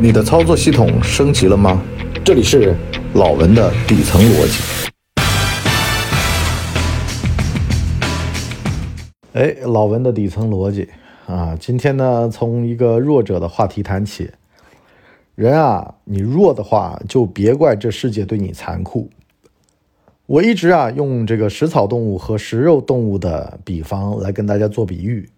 [0.00, 1.82] 你的操作系统升级了吗？
[2.24, 2.72] 这里是
[3.14, 4.92] 老文的底层逻辑。
[9.32, 10.88] 哎，老文的底层逻辑
[11.26, 14.30] 啊，今天呢，从一个弱者的话题谈起。
[15.34, 19.10] 人啊，你弱的话，就别怪这世界对你残酷。
[20.26, 25.28] 我一直啊，用这个食草动物和食肉动物的比方来跟大家做比喻。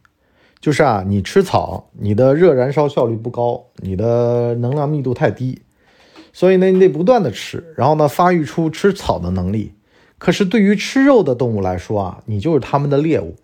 [0.60, 5.62] 就是啊，你吃草，你的热燃烧效率不高，你的能量密度太低，
[6.34, 9.72] 所以呢，你得不断的吃，然后呢，发育出吃草的能力。
[10.18, 13.36] 可是对于吃肉的动物来说啊，你就是他们的猎物。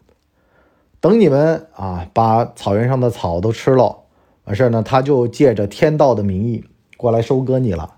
[1.00, 3.96] 等你们啊，把草原上的草都吃了，
[4.44, 6.64] 完事儿呢，他就借着天道的名义
[6.98, 7.94] 过来收割你了。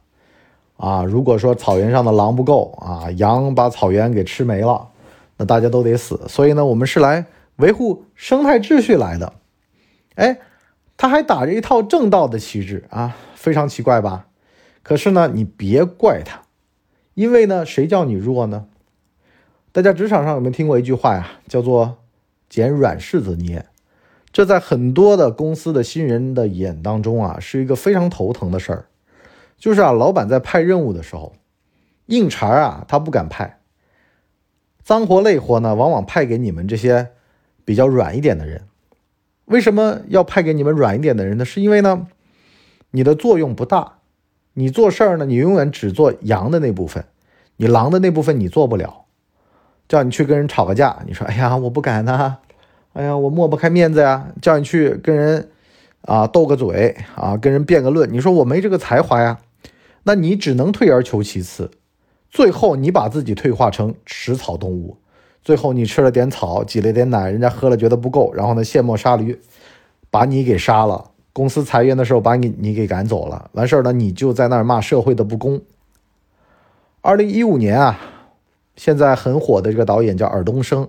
[0.76, 4.87] 啊，如果说草原上的狼不够啊，羊把草原给吃没了，
[5.37, 6.20] 那大家都得死。
[6.28, 7.26] 所以呢，我们是来。
[7.58, 9.34] 维护生态秩序来的，
[10.14, 10.38] 哎，
[10.96, 14.28] 他还打着一套正道的旗帜啊，非常奇怪吧？
[14.84, 16.42] 可是呢，你别怪他，
[17.15, 18.66] 因为呢，谁叫你弱呢？
[19.73, 21.32] 大家职场上有没有听过一句话呀？
[21.48, 21.98] 叫做
[22.48, 23.66] “捡软柿子捏”，
[24.30, 28.87] 这在很多的公司的新人的眼当中啊，是一个非常头疼的事儿。
[29.56, 31.34] 就是啊，老板在派任务的时候，
[32.06, 33.59] 硬茬啊，他不敢派；
[34.84, 37.10] 脏活累活呢，往往派给你们这些。
[37.69, 38.63] 比较软一点的人，
[39.45, 41.45] 为什么要派给你们软一点的人呢？
[41.45, 42.07] 是因为呢，
[42.93, 43.99] 你的作用不大，
[44.55, 47.05] 你做事儿呢，你永远只做羊的那部分，
[47.59, 49.05] 你狼的那部分你做不了。
[49.87, 52.39] 叫你去跟人吵个架，你说哎呀我不敢呐，
[52.95, 54.29] 哎呀我抹不开面子呀。
[54.41, 55.51] 叫你去跟人
[56.07, 59.41] 啊斗个嘴啊，跟人辩个论，你说我没这个才华呀，
[60.05, 61.71] 那你只能退而求其次，
[62.30, 64.97] 最后你把自己退化成食草动物。
[65.49, 69.41] 最后你吃了点草，挤了点奶，人家喝了觉得不够，然后呢，卸磨杀驴，
[70.10, 71.12] 把你给杀了。
[71.32, 73.50] 公司裁员的时候把你你给赶走了。
[73.55, 75.62] 完事儿呢，你就在那儿骂社会的不公。
[77.00, 77.99] 二零一五年啊，
[78.77, 80.87] 现在很火的这个导演叫尔冬升，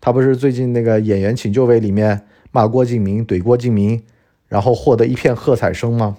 [0.00, 2.22] 他不是最近那个演员请就位里面
[2.52, 4.02] 骂郭敬明、怼郭敬明，
[4.48, 6.16] 然后获得一片喝彩声吗？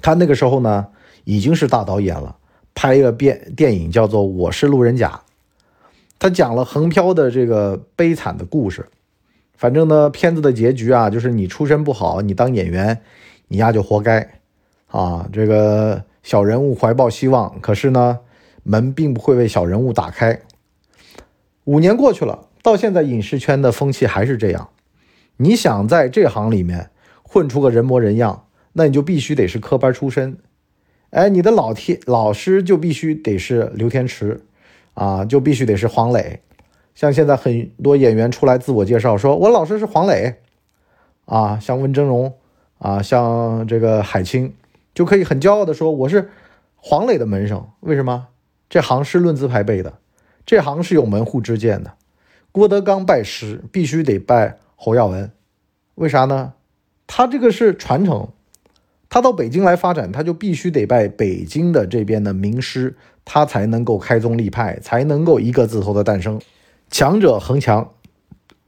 [0.00, 0.86] 他那个时候呢
[1.24, 2.36] 已经是大导演了，
[2.76, 5.20] 拍一个电电影叫做《我是路人甲》。
[6.18, 8.86] 他讲了横漂的这个悲惨的故事，
[9.56, 13.02] 反正呢，片子的结局啊，就是你出身不好，你当演员，
[13.48, 14.40] 你丫就活该
[14.86, 15.28] 啊！
[15.32, 18.20] 这个小人物怀抱希望，可是呢，
[18.62, 20.40] 门并不会为小人物打开。
[21.64, 24.68] 五年过去了，到现在影视圈的风气还是这样。
[25.38, 26.90] 你想在这行里面
[27.22, 30.38] 混出个人模人样，那你就必须得是科班出身，
[31.10, 34.42] 哎，你的老天老师就必须得是刘天池。
[34.94, 36.40] 啊，就必须得是黄磊，
[36.94, 40.36] 像现在很多演员出来自我介绍，说我老师是黄磊，
[41.24, 42.32] 啊，像温峥嵘，
[42.78, 44.54] 啊，像这个海清，
[44.94, 46.30] 就可以很骄傲的说我是
[46.76, 47.66] 黄磊的门生。
[47.80, 48.28] 为什么？
[48.68, 49.94] 这行是论资排辈的，
[50.44, 51.92] 这行是有门户之见的。
[52.50, 55.30] 郭德纲拜师必须得拜侯耀文，
[55.94, 56.52] 为啥呢？
[57.06, 58.28] 他这个是传承。
[59.12, 62.96] 他到北京来发展，他就必须得拜北京的这边的名师，
[63.26, 66.40] 他才能够开宗立派，才能够一个字头的诞生。
[66.90, 67.92] 强者恒强，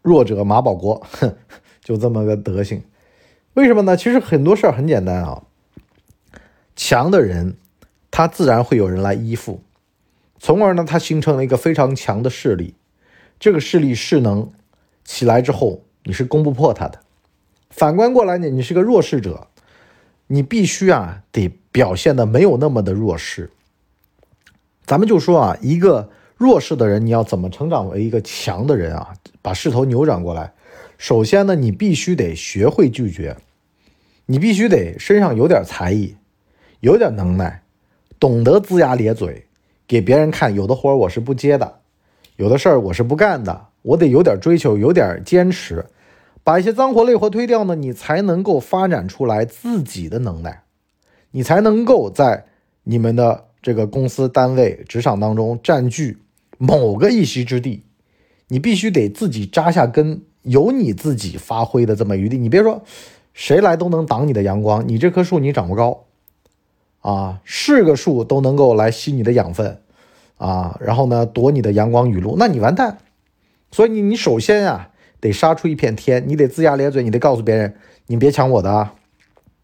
[0.02, 1.34] 弱者马保国，哼，
[1.82, 2.82] 就这么个德行。
[3.54, 3.96] 为什么呢？
[3.96, 5.44] 其实很多事儿很简单啊。
[6.76, 7.56] 强的人，
[8.10, 9.62] 他自然会有人来依附，
[10.38, 12.74] 从而呢，他形成了一个非常强的势力。
[13.40, 14.52] 这个势力势能
[15.06, 17.00] 起来之后，你是攻不破他的。
[17.70, 19.48] 反观过来呢，你是个弱势者。
[20.26, 23.50] 你必须啊，得表现的没有那么的弱势。
[24.84, 29.14] 咱们就说啊，一个弱势的人，你要怎么成长为一个强的人啊？
[29.40, 30.52] 把势头扭转过来。
[30.96, 33.36] 首先呢，你必须得学会拒绝，
[34.26, 36.14] 你必须得身上有点才艺，
[36.80, 37.62] 有点能耐，
[38.18, 39.46] 懂得龇牙咧嘴，
[39.86, 41.80] 给别人看，有的活我是不接的，
[42.36, 45.84] 有的事儿我是不干的，我得有点追求，有点坚持。
[46.44, 50.64] 把一些脏活累活推掉呢，你才能够发展出来自己的能耐，
[51.30, 52.44] 你才能够在
[52.82, 56.18] 你们的这个公司单位职场当中占据
[56.58, 57.84] 某个一席之地。
[58.48, 62.36] 你必须得自己扎下根，有你自己发挥的这么余地。
[62.36, 62.82] 你别说
[63.32, 66.04] 谁来都能挡你的阳光，你这棵树你长不高
[67.00, 69.80] 啊，是个树都能够来吸你的养分
[70.36, 72.98] 啊，然后呢躲你的阳光雨露，那你完蛋。
[73.70, 74.90] 所以你你首先啊。
[75.24, 77.74] 得杀出一片天，你得龇牙咧嘴，你得告诉别人，
[78.08, 78.94] 你别抢我的啊！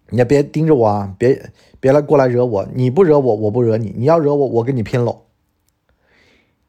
[0.09, 5.25] 你也别盯着我啊，别别来过来惹我，你不惹我，我不惹你，你要惹我，我跟你拼喽！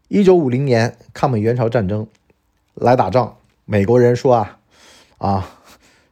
[0.10, 2.06] 一九五零年抗美援朝战争
[2.74, 4.60] 来打仗，美国人说啊
[5.20, 5.50] 啊，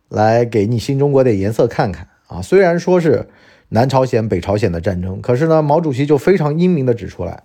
[0.07, 2.41] 来给你新中国点颜色看看啊。
[2.41, 3.27] 虽然说是
[3.67, 7.43] 南朝鲜、北朝鲜的战争，可是呢，毛主席就非常英明的指出来，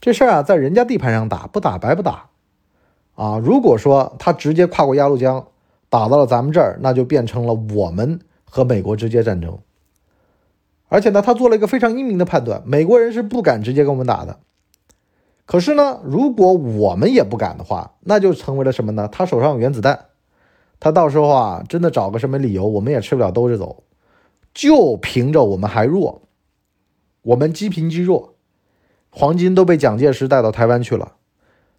[0.00, 2.30] 这事儿啊，在人家地盘上打，不打白不打
[3.14, 3.38] 啊。
[3.38, 5.46] 如果说他直接跨过鸭绿江，
[5.88, 9.58] 打到了咱们这儿，那就变成了我们和美国直接战争。
[10.88, 14.38] 而且呢，他做了一个非常英明的判断，美国人是不敢直接跟我们打的。
[15.46, 19.08] 可是呢，如果我们也不敢的话，那就成为了什么呢？
[19.10, 20.06] 他手上有原子弹，
[20.80, 23.82] 他到时候啊，真的找个什么理由，我们也吃不了兜着走。
[24.54, 26.22] 就凭着我们还弱，
[27.22, 28.34] 我们积贫积弱，
[29.10, 31.14] 黄金都被蒋介石带到台湾去了，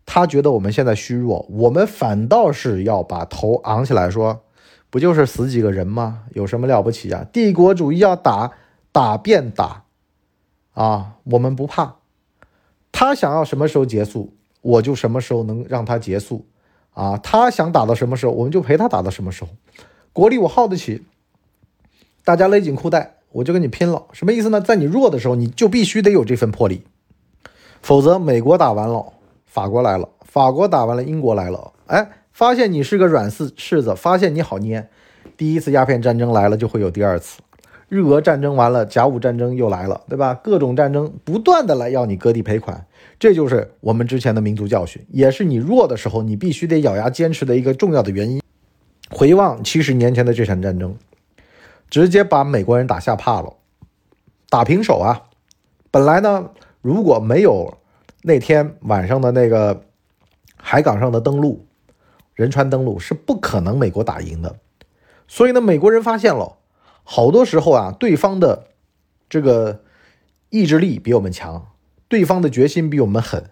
[0.05, 4.43] 他觉得我们现在虚弱，我们反倒是要把头昂起来，说，
[4.89, 6.23] 不就是死几个人吗？
[6.33, 7.25] 有什么了不起啊？
[7.31, 8.53] 帝国主义要打。
[8.95, 9.83] 打便打，
[10.71, 11.95] 啊，我们不怕。
[12.93, 16.45] 他想要什么时候结束，我就什么时候能让他结束。
[16.93, 19.49] 啊，他想打到什么时候，我们就陪他打到什么时候。
[20.13, 21.03] 国力我耗得起，
[22.23, 24.05] 大家勒紧裤带，我就跟你拼了。
[24.13, 24.61] 什么意思呢？
[24.61, 26.85] 在你弱的时候，你就必须得有这份魄力，
[27.81, 29.11] 否则美国打完了，
[29.55, 34.89] 法国来了，法国打完了，英国来了，哎，发现你是个软柿柿子，发现你好捏，
[35.37, 37.39] 第一次鸦片战争来了，就会有第二次。
[37.87, 40.33] 日俄战争完了，甲午战争又来了，对吧？
[40.33, 42.85] 各种战争不断的来要你割地赔款，
[43.17, 48.41] 这就是我们之前的民族教训，也是你弱的时候你必须得咬牙坚持的一个重要的原因。
[49.09, 50.97] 回望七十年前的这场战争，
[51.89, 53.53] 直接把美国人打吓怕了，
[54.49, 55.29] 打平手啊！
[55.89, 56.49] 本来呢，
[56.81, 57.77] 如果没有
[58.27, 59.83] 那天晚上的那个
[60.55, 61.67] 海港上的登陆，
[62.33, 64.55] 仁川登陆是不可能美国打赢的。
[65.27, 66.57] 所以呢，美国人发现了。
[67.03, 68.65] 好多时候啊，对方的
[69.29, 69.83] 这个
[70.49, 71.67] 意志力比我们强，
[72.07, 73.51] 对方的决心比我们狠。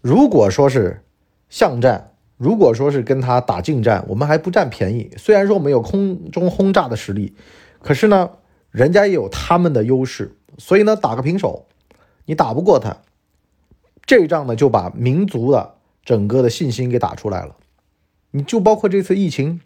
[0.00, 1.04] 如果说是
[1.50, 5.10] 巷战，如果说是跟他打近战，我们还不占便宜。
[5.18, 7.36] 虽然说我们有空中轰炸的实力，
[7.82, 8.30] 可是呢，
[8.70, 10.34] 人家也有他们的优势。
[10.56, 11.66] 所以呢，打个平手，
[12.24, 12.96] 你打不过他，
[14.08, 17.54] 这仗呢就把民族的整个的信心给打出来了。
[18.30, 19.60] 你就包括这次疫情，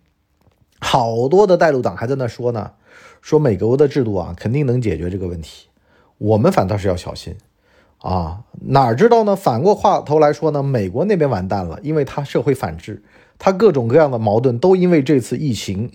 [0.80, 2.72] 好多的带路党还在那说呢。
[3.20, 5.68] 说美国的制度啊，肯定能解决这个问题，
[6.18, 7.36] 我们反倒是要小心
[7.98, 8.42] 啊！
[8.62, 9.36] 哪知道呢？
[9.36, 13.00] 反过话头来说呢，美国那边完蛋了，因为他社会反制，
[13.38, 15.92] 他各种各样的矛盾都因为这次疫情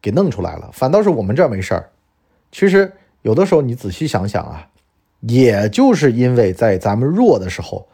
[0.00, 0.70] 给弄出来了。
[0.72, 1.90] 反倒是我们这儿没事儿。
[2.50, 4.68] 其实有的时候你仔细想想啊，
[5.22, 7.88] 也就是因为在咱们弱的时候，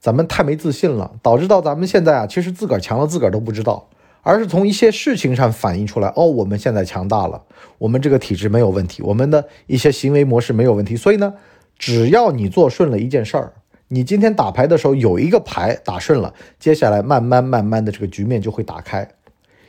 [0.00, 3.88] 咱们太没自信了，导致到咱们现在啊，其实自个儿强了，自个儿都不知道。
[4.24, 7.42] 而是从一些事情上反映出来，哦，我们现在强大了，
[7.78, 10.94] 我们这个体质没有问题，我们的一些行为模式没有问题。
[10.94, 11.34] 所以呢，
[11.76, 13.52] 只要你做顺了一件事儿，
[13.88, 19.08] 你今天打牌的时候有一个牌打顺了，接下来慢慢慢慢的这个局面就会打开，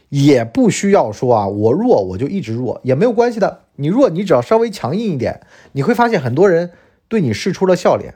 [0.09, 3.62] 也不需要说啊，我弱我就一直弱也没有关系的。
[3.77, 6.69] 你弱，你只要稍微强硬一点，你会发现很多人
[7.08, 8.16] 对你示出了笑脸。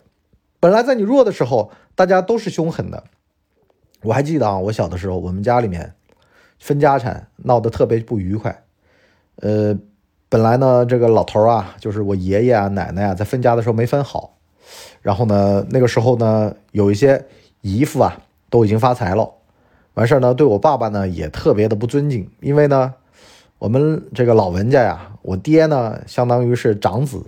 [0.60, 3.04] 本来在你弱的时候，大家都是凶狠的。
[4.02, 5.94] 我还记得啊，我小的时候，我们家里面。
[6.60, 8.64] 分家产闹得特别不愉快，
[9.36, 9.78] 呃，
[10.28, 14.40] 本来呢，这个老头啊，就是我爷爷啊、奶奶啊，在分家的时候没分好，
[15.04, 17.24] 然后呢，那个时候呢，有一些
[17.62, 18.18] 姨父啊，
[18.50, 19.36] 都已经发财了，
[19.94, 22.96] 完事儿呢，对我爸爸呢也特别的不尊敬，因为呢，
[23.60, 27.24] 我们这个老文家呀，我爹呢相当于是长子，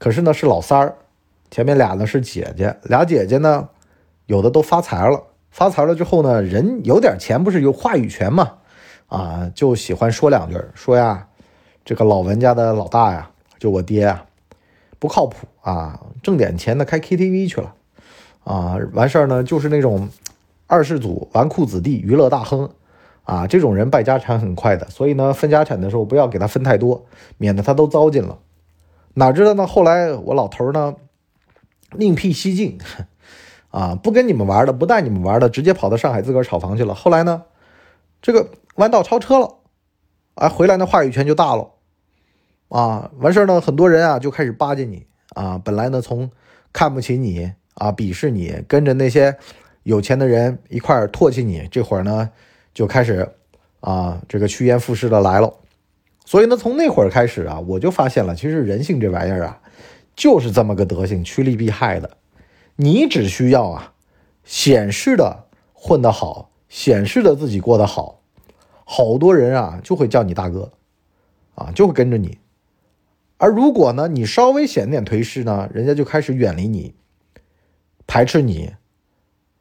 [0.00, 0.96] 可是呢是老三儿，
[1.50, 3.68] 前面俩呢是姐姐，俩姐姐呢
[4.24, 5.22] 有的都发财了。
[5.50, 8.54] 发财了之后呢，人有点钱不是有话语权嘛？
[9.08, 11.28] 啊，就喜欢说两句，说呀，
[11.84, 14.24] 这个老文家的老大呀，就我爹啊，
[14.98, 17.74] 不靠谱啊，挣点钱呢开 KTV 去了，
[18.44, 20.08] 啊，完事儿呢就是那种
[20.66, 22.70] 二世祖纨绔子弟娱乐大亨，
[23.24, 27.04] 啊，这种人败家产很快的，所以呢分家产的时候不要给他分太多，
[27.36, 28.38] 免得他都糟践了。
[29.14, 30.94] 哪知道呢，后来我老头呢
[31.92, 32.78] 另辟蹊径。
[33.70, 36.92] 啊，不跟你们玩的，不带你们玩的，直接跑到上海自个儿炒房去了。
[36.92, 37.44] 后来呢，
[38.20, 39.58] 这个弯道超车了，
[40.34, 41.70] 啊，回来那话语权就大了，
[42.68, 46.28] 啊，完事儿呢，很多人啊就开始巴结你，啊，本来呢从
[46.72, 49.36] 看不起你啊，鄙视你，跟着那些
[49.84, 52.28] 有钱的人一块儿唾弃你，这会儿呢
[52.74, 53.36] 就开始
[53.78, 55.54] 啊，这个趋炎附势的来了。
[56.30, 59.60] 所以呢，从那会儿开始啊，我就发现了，其实人性这玩意儿啊，
[60.14, 62.18] 就是这么个德行，趋利避害的。
[62.76, 63.94] 你只需要啊，
[64.44, 68.20] 显示的混得好，显示的自己过得好，
[68.84, 70.70] 好多人啊就会叫你大哥，
[71.56, 72.38] 啊就会跟着你。
[73.36, 76.94] 而如果呢你稍微显点颓势呢，人家就开始远离你，
[78.06, 78.74] 排斥你。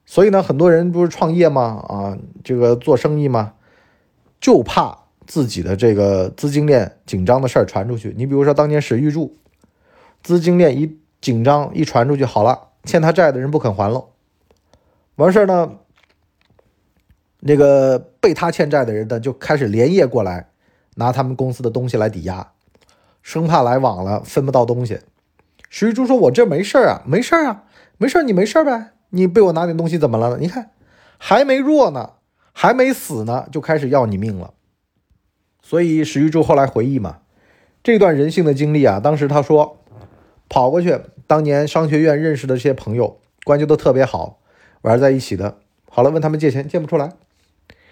[0.06, 1.84] 所以呢，很多人不是创业吗？
[1.90, 3.54] 啊，这个做生意吗？
[4.40, 8.16] 就怕自己的这个资金链紧张的事儿传出去。
[8.18, 9.38] 你比如说当年史玉柱，
[10.24, 14.06] 资金链一紧张一传出去，好了，欠他债的人不肯还了，
[15.18, 15.74] 完事儿呢，
[17.42, 20.50] 那个被他欠债的人呢就开始连夜过来
[20.96, 22.52] 拿他们公司的东西来抵押，
[23.22, 25.00] 生怕来晚了分不到东西。
[25.70, 27.66] 史玉柱说：“我这没事儿啊，没事儿啊，
[28.00, 28.94] 没事儿，你没事儿呗？
[29.12, 30.40] 你被我拿点东西怎么了？
[30.40, 30.72] 你看
[31.20, 32.14] 还没弱呢。”
[32.52, 34.54] 还没死呢，就开始要你命了。
[35.70, 37.20] 所以史玉柱后来回忆嘛，
[37.84, 39.78] 这段人性的经历啊，当时他说，
[40.50, 44.40] 跑过去，当年商学院认识的这些朋友，关系都特别好，
[44.82, 45.60] 玩在一起的。
[45.88, 47.12] 好了，问他们借钱，借不出来，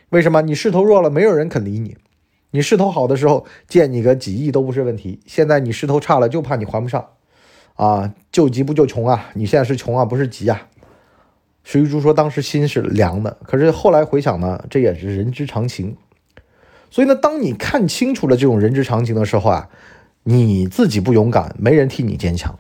[0.10, 0.42] 为什么？
[0.42, 1.96] 你势头弱了，没有人肯理你。
[2.50, 5.20] 你势头好的时候，借你个几亿都不是问题。
[5.28, 7.10] 现在你势头差了，就怕你还不上
[7.76, 8.16] 啊！
[8.32, 9.30] 救急不救穷啊！
[9.36, 10.68] 你现在是穷啊，不是急啊。
[11.64, 15.96] 史玉柱说：“当时心是凉的，可是后来回想呢，这也是人之常情。
[16.90, 19.70] 所以呢，当你看清楚了这种人之常情的时候啊，
[20.24, 22.58] 你自己不勇敢，没人替你坚强。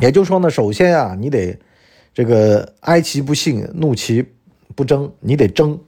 [0.00, 1.58] 也就是说呢，首先啊，你得
[2.12, 4.26] 这个哀其不幸，怒其
[4.74, 5.80] 不争，你得争，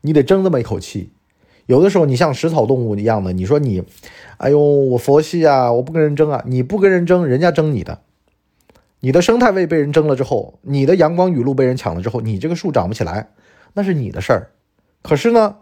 [0.00, 1.10] 你得争这么一口气。
[1.66, 3.82] 有的时候你像食草动物一样的，你说你，
[4.36, 8.00] 哎呦，我佛系啊，我不跟人争啊，你不跟人争，人家争你的。”
[9.00, 13.28] 你的生态位被人争了之后，你的阳光雨露被人抢了之后，你这个树长不起来，
[13.74, 14.50] 那是你的事儿。
[15.02, 15.54] 可是呢，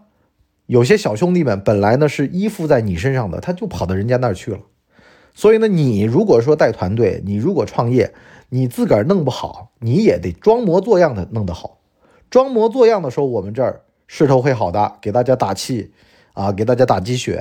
[0.67, 4.59] 有些小兄弟们本来呢是依附在你身上的，他就跑到人家那儿去了。
[5.35, 8.13] 所以呢，你如果说带团队，你如果创业，
[8.49, 11.79] 你自个儿弄不好，你也得装模作样的弄得好。
[12.31, 15.93] 装模作样的时候，我们这儿势头会好的，给大家打气
[16.35, 17.37] 啊，给大家打鸡血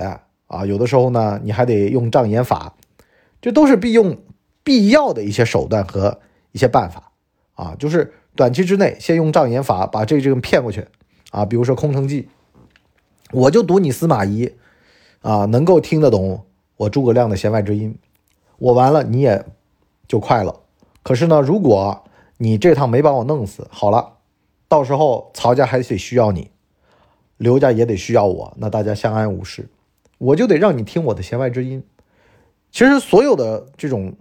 [0.48, 0.65] 啊。
[0.65, 2.75] 有的时候呢，你还得用障眼法，
[3.41, 4.17] 这都是必用。
[4.65, 7.12] 必要的一些手段和一些办法
[7.53, 10.88] 啊，就是短期之内先用障眼法把这这个骗过去
[11.29, 12.27] 啊，比如说空城计，
[13.32, 14.53] 我就赌你司马懿
[15.22, 16.46] 啊能够听得懂
[16.77, 17.98] 我诸葛亮的弦外之音，
[18.58, 19.46] 我完了你也
[20.08, 20.62] 就快了。
[21.03, 22.03] 可是呢，如果
[22.38, 24.13] 你这趟没把我弄死，好了，
[24.67, 26.51] 到时候曹家还得需要你，
[27.38, 29.70] 刘家也得需要我，那大家相安无事，
[30.17, 31.84] 我就得让你听我的弦外之音。
[32.72, 34.15] 其实所有的这种。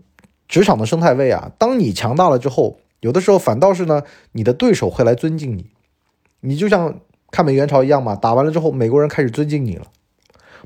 [0.47, 5.71] 职场的生态位啊，当你强大了之后，有的时候反倒是呢，你的对手会来尊敬你。
[6.41, 7.01] 你就像
[7.35, 9.89] 抗美援朝一样嘛，打完了之后，美国人开始尊敬你了。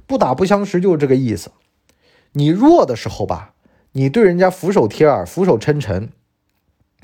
[0.06, 1.50] 不打不相识就是这个意思。
[2.32, 3.54] 你弱的时候吧，
[3.92, 6.10] 你对人家俯首帖耳、俯首称臣，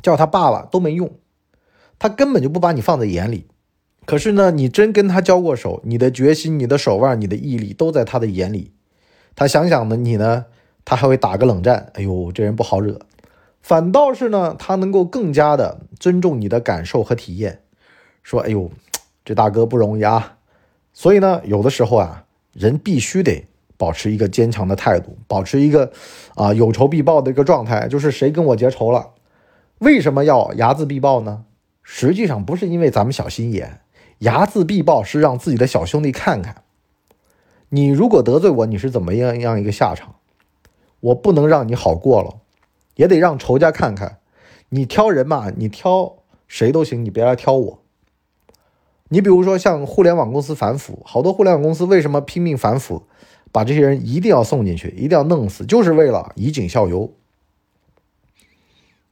[0.02, 1.10] 叫他爸爸都没用，
[1.98, 3.46] 他根本就不把你放在眼里。
[4.04, 8.74] 可是呢，你真跟他交过手，你的决心、你的手腕、你的毅力都在他的眼里。
[9.34, 10.44] 他想想呢，你呢？
[10.84, 13.00] 他还会打个冷战，哎呦，这人不好惹。
[13.62, 17.62] 反倒是呢，他能够更加的尊重你的感受和体验，
[18.22, 18.70] 说，哎呦，
[19.24, 20.38] 这大哥不容易啊。
[20.92, 25.92] 所以呢，有的时候啊，人必须得保持一个坚强的态度，保持一个
[26.34, 27.88] 啊有仇必报的一个状态。
[27.88, 29.10] 就是谁跟我结仇了，
[29.78, 31.44] 为什么要睚眦必报呢？
[31.82, 33.80] 实际上不是因为咱们小心眼，
[34.20, 36.62] 睚眦必报是让自己的小兄弟看看，
[37.68, 40.14] 你如果得罪我，你是怎么样样一个下场。
[41.00, 42.36] 我不能让你好过了，
[42.94, 44.18] 也得让仇家看看。
[44.70, 46.14] 你挑人嘛，你挑
[46.48, 47.83] 谁都行，你别来挑我。
[49.14, 53.04] 你比如说像互联网公司反腐，好多互联网公司为什么拼命反腐，
[53.52, 57.12] 把这些人一定要送进去，一定要弄死，就是为了以儆效尤。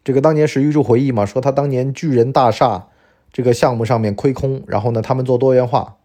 [0.02, 2.88] 这个当年史玉柱回忆嘛，说他当年巨人大厦
[3.32, 5.98] 这个项目上面亏空，然后呢，他们做多元化，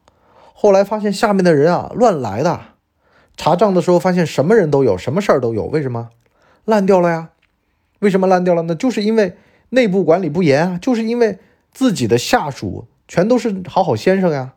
[0.53, 2.59] 后来发现下面的人啊乱来的。
[3.35, 6.09] 查账的时候发现什么人都有，什么事儿都有，为什么
[6.65, 7.29] 烂掉了呀？
[7.97, 8.75] 为什么烂掉了呢？
[8.75, 9.35] 就是因为
[9.69, 11.39] 内部管理不严啊，就是因为
[11.71, 14.53] 自己的下属全都是好好先生呀。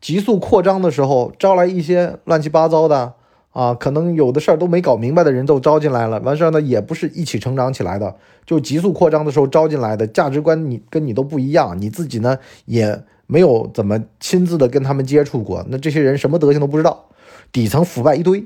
[0.00, 3.14] 急速扩张的时候招来一些乱七八糟的
[3.50, 6.20] 啊，可能有的事儿都没搞明白的人都招进来了。
[6.20, 17.06] 完事儿呢，也不是一起成长起来的，就急速扩张的时候招进来的，价值观你跟你都不一样，你自己呢也没有怎么亲自的跟他们接触过，那这些人什么德行都不知道。
[17.50, 18.44] 底层腐败一堆，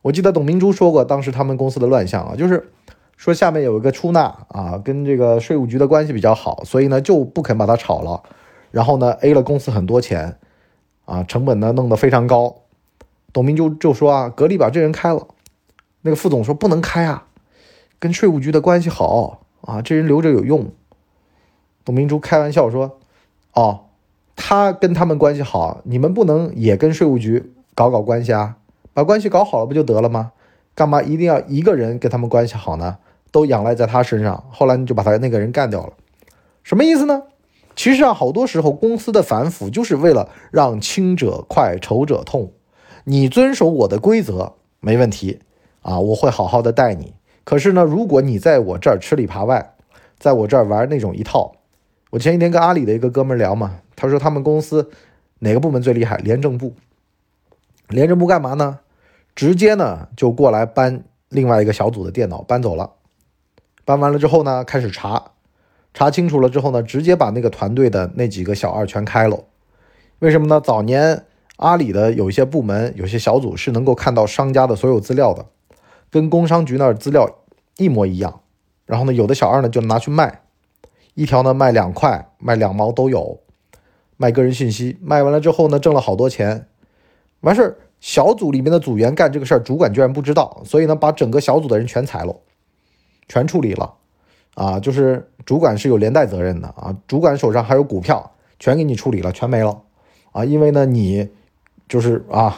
[0.00, 2.70] 我记得董明珠说过，当时他们公司的乱象啊，就是
[3.20, 8.22] 说下面有一个出纳啊，跟这个税务局的关系比较好，所以呢就不肯把他炒了，
[8.70, 10.38] 然后呢 A 了公司很多钱，
[11.04, 12.62] 啊，成本呢弄得非常高。
[13.30, 15.26] 董明珠就说啊，格力把这人开了。
[16.00, 17.26] 那个副总说不能开啊，
[17.98, 20.72] 跟税务局的关系好啊，这人留着有用。
[21.84, 22.98] 董明珠开玩笑说，
[23.52, 23.80] 哦，
[24.34, 27.52] 他跟他们关系好，你们不能也跟税务局。
[27.74, 28.56] 搞搞关系啊，
[28.94, 30.32] 把关系搞好了不就得了吗？
[30.74, 32.96] 干嘛一定要一个人跟他们关系好呢？
[33.30, 35.92] 都仰赖在他身上，后来你就把他那个人干掉了，
[36.62, 37.22] 什么意思呢？
[37.76, 42.52] 其实啊，好多时候公司的反腐就是为了让轻者快，仇者痛，
[43.04, 45.40] 你遵守我的规则没问题
[45.82, 47.14] 啊，我会好好的带你。
[47.44, 49.74] 可是呢，如果你在我这儿吃里扒外，
[50.18, 51.52] 在我这儿玩那种一套，
[52.10, 54.90] 我前几天跟阿里的一个哥们聊嘛，他说他们公司
[55.38, 56.16] 哪个部门最厉害？
[56.18, 56.74] 廉政部。
[57.88, 58.80] 廉政部干嘛呢？
[59.34, 62.90] 直接呢就过来搬另外一个小组的电脑搬走了，
[63.84, 65.32] 搬完了之后呢，开始查，
[65.92, 69.44] 查清楚了之后呢，直接把那个团队的那几个小二全开了。
[70.20, 70.60] 为什么呢？
[70.60, 71.24] 早年
[71.56, 75.46] 阿里的有一些部门、有些小组是能够看到商家的所有资料的，
[76.10, 77.38] 跟工商局那儿资料
[77.78, 78.40] 一模一样。
[78.86, 80.42] 然后呢，有的小二呢就拿去卖，
[81.14, 83.40] 一条呢卖两块、卖两毛都有，
[84.16, 84.98] 卖个人信息。
[85.00, 86.66] 卖完了之后呢，挣了好多钱。
[87.40, 92.36] 完事儿，小组里面的组员干这个事儿，主管居然不知道，所以呢，把整个小组的人全裁了，
[93.30, 93.94] 全处理了，
[94.56, 99.82] 啊，就是主管是有连带责任的啊，主管手上还有股票，全给你处理了，全没了，
[100.32, 101.28] 啊，因为呢，你
[101.88, 102.56] 就是啊，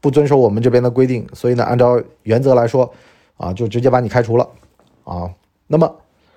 [0.00, 2.90] 不遵守我们这边的规定，所以呢，按照原则来说，
[3.36, 4.48] 啊，就直接把你开除了，
[5.04, 5.30] 啊，
[5.66, 5.96] 那么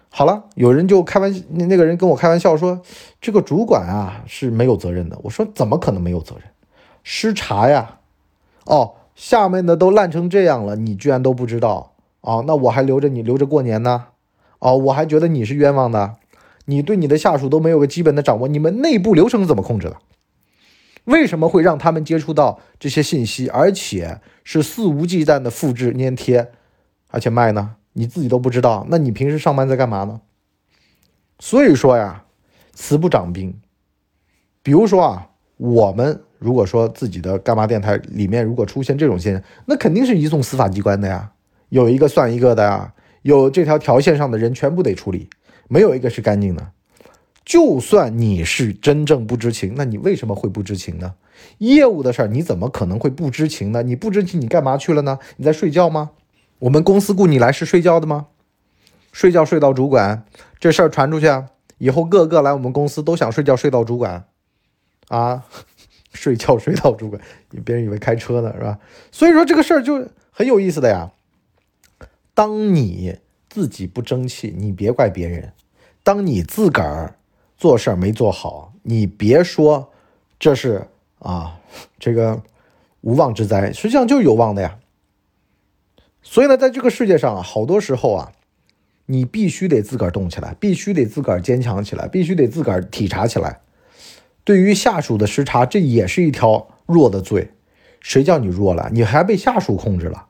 [0.10, 2.82] 好了，有人就开玩，那那个人跟我开玩笑说，
[3.22, 6.44] 这个主管啊是没有责任的，我说怎么可能没有责任？
[7.04, 8.00] 失察呀，
[8.66, 11.91] 哦，下面的都烂成这样了，你居然都不知道
[12.22, 12.44] 哦？
[12.48, 14.06] 那我还留着你留着过年呢？
[14.60, 16.16] 哦，我还觉得你是冤枉的，
[16.66, 19.98] 你对你的下属都没有个基本的掌握，你们内部流程怎么控制的？
[21.06, 26.52] 为什么会让他们接触到这些信息，而且是肆无忌惮的复制粘贴，
[27.10, 27.76] 而且卖呢？
[27.94, 30.22] 你自己都不知道，那你平时上班在干嘛呢？
[31.40, 32.26] 所以说呀，
[32.74, 33.60] 慈不掌兵。
[34.64, 36.22] 比如说啊，我们。
[36.42, 41.32] 如果说自己的干嘛电台里面如果出现这种现象，那肯定是移送司法机关的呀，
[41.72, 45.30] 有一个算一个的啊，有这条条线上的人全部得处理，
[45.70, 46.72] 没有一个是干净的。
[47.46, 51.14] 就算你是真正不知情，那你为什么会不知情呢？
[51.60, 53.84] 业务的事儿你怎么可能会不知情呢？
[53.84, 55.18] 你不知情你干嘛去了呢？
[55.38, 56.12] 你在睡觉吗？
[56.60, 58.28] 我们公司雇你来是睡觉的吗？
[59.14, 60.26] 睡觉睡到主管，
[60.60, 64.26] 这事儿传出去啊，以后个个来我们公司都想睡觉睡到主管，
[65.08, 65.46] 啊。
[66.14, 67.22] 睡觉睡到主管，
[67.64, 68.78] 别人以为开车呢，是吧？
[69.14, 71.10] 所以说这个事儿就很有意思的呀。
[72.42, 73.20] 当你
[73.52, 75.50] 自己不争气，你别怪别人；
[76.02, 77.14] 当你自个儿
[77.56, 79.92] 做事儿没做好，你别说
[80.40, 80.88] 这是
[81.20, 81.60] 啊
[82.00, 82.42] 这个
[83.02, 84.80] 无妄之灾，实际上就是有望的呀。
[86.24, 88.32] 所以呢，在这个世界上啊，好多时候啊，
[89.06, 93.62] 你必须得自个儿动起来，必须得自个儿坚强起来，必须得自个儿体察起来。
[94.44, 97.52] 对于下属的失察，这也是一条弱的罪。
[98.00, 98.90] 谁叫你弱了？
[98.92, 100.30] 你还被下属控制了？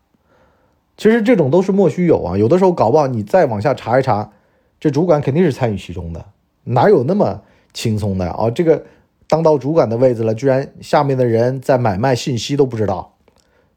[0.98, 2.38] 其实这种都是莫须有啊。
[2.38, 4.32] 有的时候搞不好你再往下查一查，
[4.80, 6.26] 这主管肯定是参与其中的，
[6.66, 7.42] 哪有那么
[7.74, 8.50] 轻松的啊？
[8.50, 8.84] 这个
[9.28, 13.16] 当到主管的位置了，居然下面的人在买卖信息都不知道。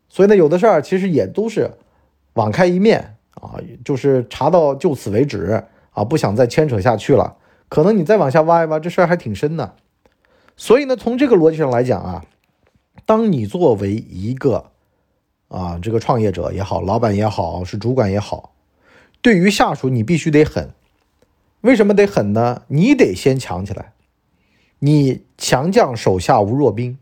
[0.09, 1.71] 所以呢，有的事儿其实也都是
[2.35, 7.37] 网开一面啊，就是查到就此为止啊，不想再牵扯下去了。
[7.69, 9.75] 可能你再往下挖一挖，这事儿还挺深的。
[10.57, 12.25] 所以呢，从这个逻辑上来讲啊，
[13.07, 14.67] 当你作为一个
[15.55, 18.51] 啊这个创业者也好，老板也好，是主管也好，
[19.23, 20.71] 对于下属你必须得狠。
[21.61, 22.63] 为什么得狠呢？
[22.67, 23.93] 你得先强起来。
[24.81, 26.99] 你强将手下无弱兵。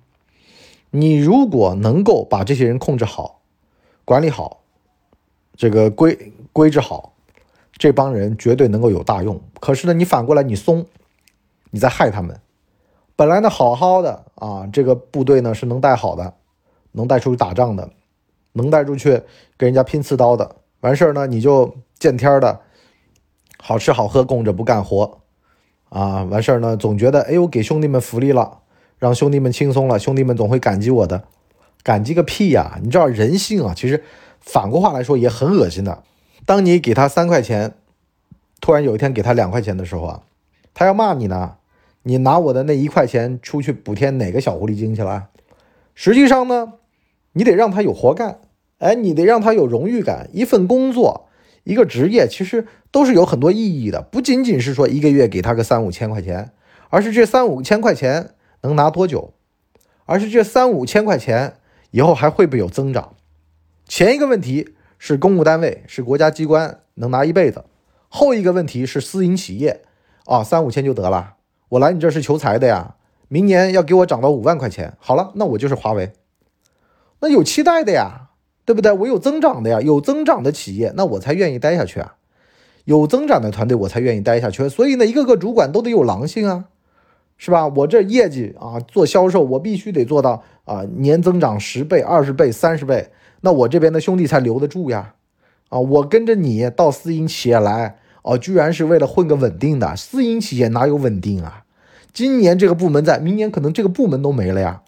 [0.90, 3.40] 你如果能够把这些人控制好、
[4.04, 4.60] 管理好，
[5.56, 7.14] 这个规规制好，
[7.72, 9.40] 这帮人绝对能够有大用。
[9.58, 10.86] 可是呢，你反过来你松，
[11.70, 12.38] 你在害他们。
[13.16, 16.34] 本来呢，好好的啊，这个部队呢是能带好的，
[16.92, 17.90] 能带出去打仗的，
[18.52, 19.10] 能带出去
[19.56, 20.56] 跟人家拼刺刀的。
[20.80, 22.60] 完事儿呢，你就见天的，
[23.58, 25.18] 好吃好喝供着不干活，
[25.88, 28.58] 啊，完事儿呢，总觉得哎呦给兄弟们福利了，
[28.98, 31.24] 让兄弟们轻松了，兄弟们总会感激我的，
[31.82, 32.78] 感激个屁呀！
[32.82, 34.02] 你知道人性啊，其实
[34.40, 36.02] 反过话来说也很恶心的。
[36.44, 37.74] 当你给他三块钱，
[38.60, 40.22] 突然有一天给他两块钱的时候啊，
[40.74, 41.56] 他要骂你呢。
[42.04, 45.28] 你拿我的那一块钱出去补贴哪个小狐狸精去了？
[45.94, 46.72] 实际上呢，
[47.32, 48.40] 你得让他有活干，
[48.78, 50.28] 哎，你得让他有荣誉感。
[50.32, 51.28] 一份工作，
[51.64, 56.52] 一个职业，其实都是有很多意义的，不仅仅是说一个月给他个三五千块钱，
[56.90, 58.30] 而是这三五千块钱
[58.62, 59.32] 能拿多久，
[60.04, 61.54] 而是这三五千块钱
[61.90, 63.14] 以后还会不会有增长？
[63.86, 67.64] 前一个问题是公务单位，是国家机关能拿一辈子，
[68.08, 69.82] 后一个问题是私营企业，
[70.26, 71.34] 啊，三五千就得了。
[71.70, 72.96] 我来你这是求财的呀，
[73.28, 74.94] 明年要给我涨到五万块钱。
[74.98, 76.12] 好了，那我就是华为，
[77.22, 78.30] 那有期待的呀，
[78.64, 78.90] 对不对？
[78.90, 82.16] 我有增长的呀，有增长的企业，那我才愿意待下去啊。
[82.84, 84.68] 有增长的团队，我才愿意待下去。
[84.68, 86.64] 所以呢，一个个主管都得有狼性啊，
[87.38, 87.68] 是吧？
[87.68, 93.10] 我这业绩啊，做销售我必须得做到啊，年增长十倍、二十倍、三十倍，
[93.42, 95.14] 那我这边的兄弟才留得住呀。
[95.68, 99.94] 啊，我跟着你到私营企业来，哦，居然是为了混个稳定的。
[99.94, 101.62] 私营企业哪有稳定啊？
[102.12, 104.82] 今年这个部门在，明年可能这个部门都没了呀。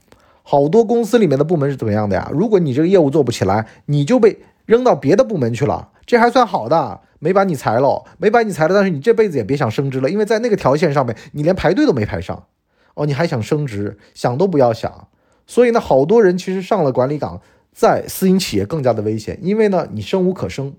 [0.47, 2.31] 好多公司里面的部门是怎么样的呀？
[2.33, 7.01] 如果你这个业务做不起来，你就被扔到别的部门去了，这还算好的。
[7.19, 12.45] 没把你裁了，没把你裁了，但是你这辈子也别想升职了，因为在那个条线上面，你连排队都没排上，
[12.93, 15.09] 哦，你还想升职，想都不要想。
[15.47, 17.41] 所以呢，好多人其实上了管理岗，
[17.73, 20.75] 在私营企业更加的危险，因为呢，你升无可升，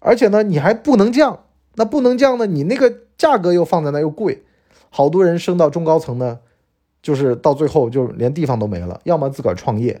[0.00, 1.44] 而且呢，你还不能降，
[1.76, 4.42] 那不能降呢，你那个价格又放在那又贵，
[4.88, 6.40] 好多人升到中高层呢，
[7.02, 10.00] 就是到最后就连地方都没了，要么自个儿创业，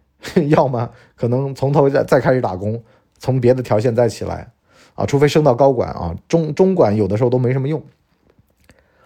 [0.48, 2.82] 要么可能从头再再开始打工，
[3.18, 4.52] 从别的条线再起来。
[4.96, 7.82] 啊，除非升到高管啊，中中管有的时候都没什么用。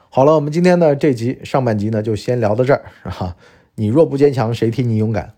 [0.09, 3.37] 好了，我们今天的这集上半集呢，就先聊到这儿啊。
[3.77, 5.35] 你若不坚强，谁替你勇敢？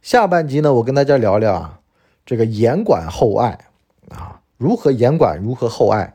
[0.00, 1.80] 下半集呢，我跟大家聊聊啊，
[2.24, 3.66] 这个严管厚爱
[4.08, 6.14] 啊，如何严管，如何厚爱。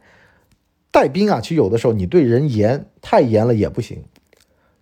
[0.92, 4.04] 带兵啊，其实有的时候你对人严，太严了也不行。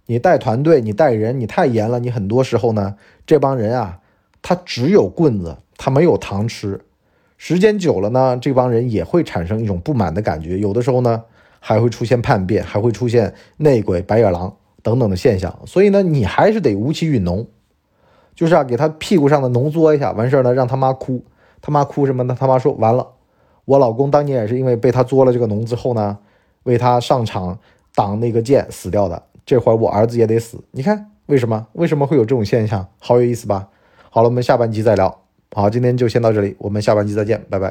[0.08, 4.00] 你带团队，你带人，你太严了，你很多时候呢，这帮人啊，
[4.41, 6.82] 他只有棍子，他没有糖吃。
[7.38, 11.24] 时间久了呢，这帮人也会产生一种不满的感觉，有的时候呢
[11.60, 15.60] 还会出现叛变，还会出现内鬼、白眼狼等等的现象。
[15.65, 17.46] 所以呢，你还是得吴起与农，
[18.36, 21.24] 就是啊，给他屁股上的脓嘬一下，完事儿呢让他妈哭，
[21.62, 22.38] 他妈哭什么呢？
[22.39, 23.08] 他妈说完了，
[23.65, 26.18] 我老公当年也是因为被他嘬了这个脓之后呢，
[26.63, 27.60] 为他上场
[27.96, 30.63] 挡那个箭死掉的，这会儿我儿子也得死。
[30.71, 31.67] 你看为什么？
[31.73, 32.88] 为什么会有这种现象？
[32.99, 33.69] 好有意思吧？
[34.10, 35.21] 好了，我们下半集再聊。
[35.53, 37.63] 好，今天就先到这里，我们下半集再见，拜拜。